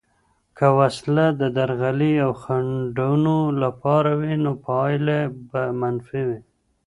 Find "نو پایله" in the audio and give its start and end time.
4.43-5.19